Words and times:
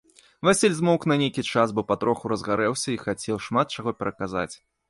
Васіль 0.47 0.77
змоўк 0.77 1.05
на 1.11 1.17
нейкі 1.23 1.43
час, 1.51 1.75
бо 1.79 1.85
патроху 1.93 2.33
разгарэўся 2.35 2.87
і 2.95 2.99
хацеў 3.07 3.37
шмат 3.49 3.67
чаго 3.77 3.99
пераказаць. 4.01 4.53